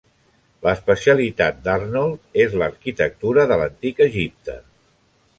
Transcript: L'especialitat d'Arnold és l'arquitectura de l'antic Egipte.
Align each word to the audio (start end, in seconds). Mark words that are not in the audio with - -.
L'especialitat 0.67 1.59
d'Arnold 1.67 2.41
és 2.45 2.55
l'arquitectura 2.61 3.45
de 3.51 3.57
l'antic 3.63 4.01
Egipte. 4.07 4.57